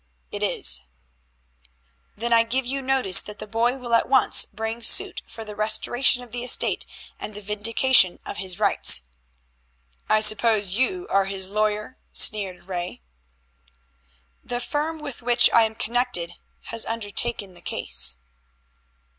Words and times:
"It 0.31 0.41
is." 0.41 0.81
"Then 2.15 2.33
I 2.33 2.41
give 2.41 2.65
you 2.65 2.81
notice 2.81 3.21
that 3.21 3.37
the 3.37 3.45
boy 3.45 3.77
will 3.77 3.93
at 3.93 4.09
once 4.09 4.45
bring 4.45 4.81
suit 4.81 5.21
for 5.27 5.45
the 5.45 5.55
restoration 5.55 6.23
of 6.23 6.31
the 6.31 6.43
estate 6.43 6.87
and 7.19 7.35
the 7.35 7.39
vindication 7.43 8.17
of 8.25 8.37
his 8.37 8.57
rights." 8.59 9.03
"I 10.09 10.21
suppose 10.21 10.73
you 10.73 11.05
are 11.11 11.25
his 11.25 11.49
lawyer?" 11.49 11.99
sneered 12.13 12.63
Ray. 12.63 13.03
"The 14.43 14.59
firm 14.59 14.97
with 15.01 15.21
which 15.21 15.51
I 15.53 15.65
am 15.65 15.75
connected 15.75 16.33
has 16.71 16.83
undertaken 16.83 17.53
the 17.53 17.61
case." 17.61 18.17